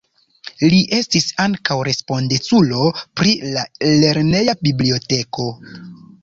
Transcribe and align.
Li 0.69 0.77
estis 0.99 1.27
ankaŭ 1.43 1.77
respondeculo 1.87 2.81
pri 3.21 3.35
la 3.57 3.67
lerneja 3.99 4.57
biblioteko. 4.65 5.49